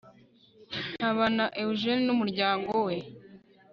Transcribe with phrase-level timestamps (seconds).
[0.95, 2.95] ntabana eugene n umuryango we